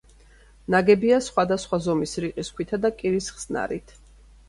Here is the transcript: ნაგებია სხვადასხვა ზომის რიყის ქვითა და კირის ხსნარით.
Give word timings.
ნაგებია 0.75 1.19
სხვადასხვა 1.27 1.81
ზომის 1.89 2.19
რიყის 2.27 2.53
ქვითა 2.59 2.83
და 2.87 2.95
კირის 2.99 3.33
ხსნარით. 3.39 3.99